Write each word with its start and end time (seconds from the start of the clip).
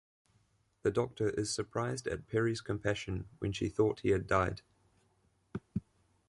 The 0.81 0.89
Doctor 0.89 1.29
is 1.29 1.53
surprised 1.53 2.07
at 2.07 2.25
Peri's 2.25 2.59
compassion 2.59 3.27
when 3.37 3.51
she 3.51 3.69
thought 3.69 3.99
he 3.99 4.09
had 4.09 4.25
died. 4.25 4.63